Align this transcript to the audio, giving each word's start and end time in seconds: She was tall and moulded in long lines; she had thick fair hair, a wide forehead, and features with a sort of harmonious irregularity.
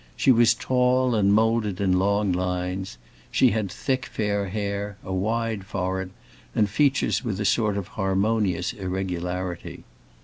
She 0.15 0.31
was 0.31 0.55
tall 0.55 1.13
and 1.13 1.31
moulded 1.31 1.79
in 1.79 1.99
long 1.99 2.31
lines; 2.31 2.97
she 3.29 3.51
had 3.51 3.71
thick 3.71 4.07
fair 4.07 4.47
hair, 4.47 4.97
a 5.03 5.13
wide 5.13 5.63
forehead, 5.63 6.09
and 6.55 6.67
features 6.67 7.23
with 7.23 7.39
a 7.39 7.45
sort 7.45 7.77
of 7.77 7.89
harmonious 7.89 8.73
irregularity. 8.73 9.83